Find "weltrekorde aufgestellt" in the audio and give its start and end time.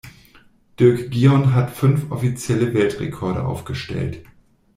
2.73-4.25